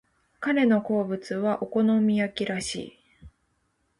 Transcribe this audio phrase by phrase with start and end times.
[0.39, 2.99] 彼の好物はお好み焼きらしい。